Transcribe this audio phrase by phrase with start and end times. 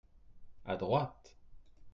[0.65, 1.37] À droite.